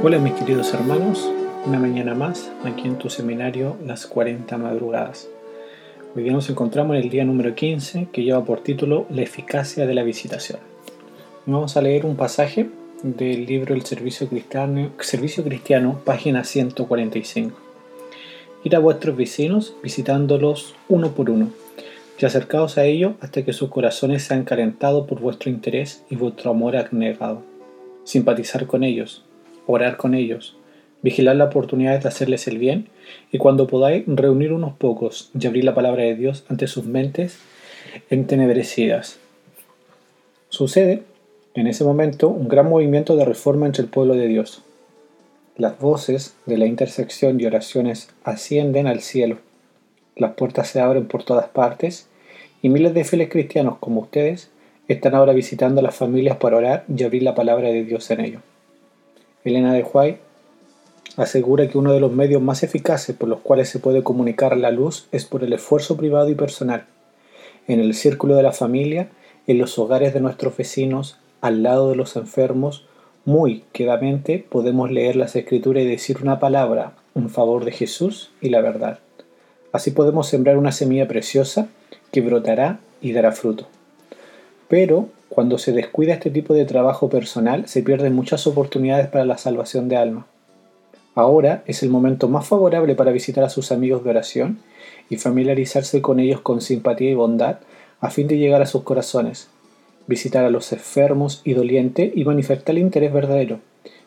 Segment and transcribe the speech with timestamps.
[0.00, 1.28] Hola mis queridos hermanos,
[1.66, 5.28] una mañana más aquí en tu seminario Las 40 Madrugadas.
[6.14, 9.88] Hoy día nos encontramos en el día número 15 que lleva por título La eficacia
[9.88, 10.60] de la visitación.
[11.46, 12.70] Vamos a leer un pasaje
[13.02, 17.58] del libro El Servicio Cristiano, Servicio Cristiano página 145.
[18.62, 21.50] Ir a vuestros vecinos visitándolos uno por uno
[22.20, 26.52] y acercaos a ellos hasta que sus corazones sean calentados por vuestro interés y vuestro
[26.52, 27.42] amor abnegado.
[28.04, 29.24] Simpatizar con ellos,
[29.68, 30.56] orar con ellos,
[31.02, 32.88] vigilar la oportunidad de hacerles el bien
[33.30, 37.38] y cuando podáis reunir unos pocos y abrir la palabra de Dios ante sus mentes
[38.10, 39.18] entenebrecidas.
[40.48, 41.02] Sucede
[41.54, 44.62] en ese momento un gran movimiento de reforma entre el pueblo de Dios.
[45.56, 49.38] Las voces de la intersección y oraciones ascienden al cielo.
[50.16, 52.08] Las puertas se abren por todas partes
[52.62, 54.50] y miles de fieles cristianos como ustedes
[54.88, 58.20] están ahora visitando a las familias para orar y abrir la palabra de Dios en
[58.20, 58.40] ello.
[59.48, 60.20] Elena de White
[61.16, 64.70] asegura que uno de los medios más eficaces por los cuales se puede comunicar la
[64.70, 66.84] luz es por el esfuerzo privado y personal,
[67.66, 69.08] en el círculo de la familia,
[69.46, 72.86] en los hogares de nuestros vecinos, al lado de los enfermos,
[73.24, 78.48] muy quedamente podemos leer las escrituras y decir una palabra en favor de Jesús y
[78.48, 79.00] la verdad.
[79.72, 81.68] Así podemos sembrar una semilla preciosa
[82.10, 83.66] que brotará y dará fruto.
[84.68, 89.38] Pero cuando se descuida este tipo de trabajo personal, se pierden muchas oportunidades para la
[89.38, 90.26] salvación de alma.
[91.14, 94.60] Ahora es el momento más favorable para visitar a sus amigos de oración
[95.10, 97.58] y familiarizarse con ellos con simpatía y bondad
[98.00, 99.48] a fin de llegar a sus corazones,
[100.06, 103.60] visitar a los enfermos y dolientes y manifestar el interés verdadero.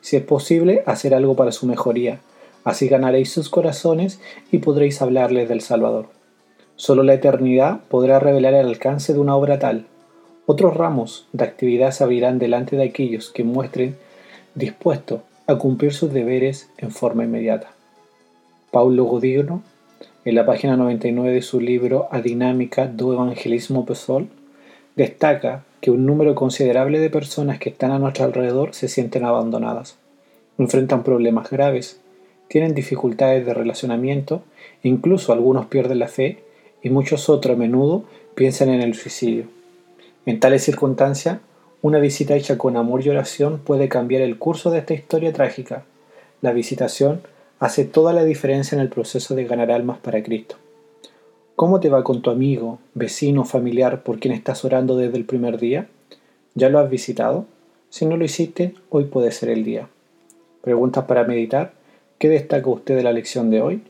[0.00, 2.20] Si es posible, hacer algo para su mejoría.
[2.64, 4.20] Así ganaréis sus corazones
[4.52, 6.06] y podréis hablarles del Salvador.
[6.76, 9.86] Solo la eternidad podrá revelar el alcance de una obra tal.
[10.50, 13.98] Otros ramos de actividad se abrirán delante de aquellos que muestren
[14.54, 17.74] dispuestos a cumplir sus deberes en forma inmediata.
[18.70, 19.62] Paulo Godigno,
[20.24, 24.28] en la página 99 de su libro A Dinámica do Evangelismo Pesol,
[24.96, 29.98] destaca que un número considerable de personas que están a nuestro alrededor se sienten abandonadas,
[30.56, 32.00] enfrentan problemas graves,
[32.48, 34.40] tienen dificultades de relacionamiento,
[34.82, 36.38] incluso algunos pierden la fe
[36.82, 38.04] y muchos otros a menudo
[38.34, 39.57] piensan en el suicidio.
[40.28, 41.38] En tales circunstancias,
[41.80, 45.86] una visita hecha con amor y oración puede cambiar el curso de esta historia trágica.
[46.42, 47.22] La visitación
[47.60, 50.56] hace toda la diferencia en el proceso de ganar almas para Cristo.
[51.56, 55.56] ¿Cómo te va con tu amigo, vecino, familiar por quien estás orando desde el primer
[55.56, 55.88] día?
[56.54, 57.46] ¿Ya lo has visitado?
[57.88, 59.88] Si no lo hiciste, hoy puede ser el día.
[60.60, 61.72] Preguntas para meditar.
[62.18, 63.82] ¿Qué destaca usted de la lección de hoy?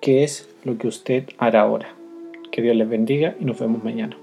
[0.00, 1.94] ¿Qué es lo que usted hará ahora?
[2.50, 4.16] Que Dios les bendiga y nos vemos mañana.